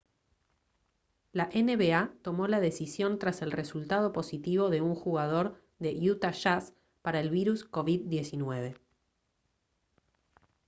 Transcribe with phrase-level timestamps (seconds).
[1.31, 6.73] la nba tomó la decisión tras el resultado positivo de un jugador de utah jazz
[7.03, 8.79] para el virus covid-19